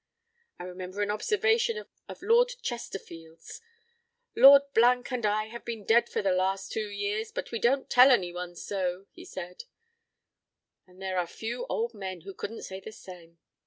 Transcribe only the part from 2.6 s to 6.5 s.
Chesterfield's: 'Lord and I have been dead for the